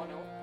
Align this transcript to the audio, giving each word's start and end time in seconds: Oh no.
Oh 0.00 0.06
no. 0.06 0.39